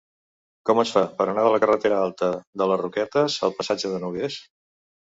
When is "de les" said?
2.63-2.83